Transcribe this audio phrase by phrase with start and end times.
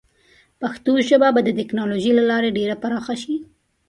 [0.61, 3.35] پښتو ژبه به د ټیکنالوجۍ له لارې ډېره پراخه شي.